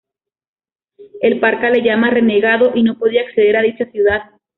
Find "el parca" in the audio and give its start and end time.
1.21-1.69